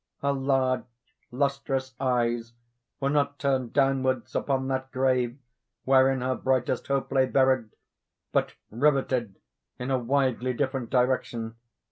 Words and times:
—her 0.23 0.33
large 0.33 0.83
lustrous 1.29 1.93
eyes 1.99 2.53
were 2.99 3.07
not 3.11 3.37
turned 3.37 3.71
downwards 3.71 4.33
upon 4.33 4.67
that 4.67 4.91
grave 4.91 5.37
wherein 5.83 6.21
her 6.21 6.33
brightest 6.33 6.87
hope 6.87 7.11
lay 7.11 7.27
buried—but 7.27 8.55
riveted 8.71 9.35
in 9.77 9.91
a 9.91 9.99
widely 9.99 10.53
different 10.53 10.89
direction! 10.89 11.55